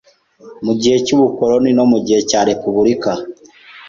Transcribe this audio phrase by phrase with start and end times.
[0.65, 3.11] Mu gihe cy’ubukoloni no mu gihe cya Repubulika